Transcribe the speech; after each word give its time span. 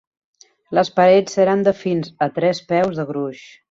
Les 0.77 0.89
parets 0.95 1.39
eren 1.45 1.63
de 1.69 1.75
fins 1.85 2.13
a 2.29 2.33
tres 2.41 2.67
peus 2.75 3.01
de 3.03 3.11
gruix. 3.17 3.51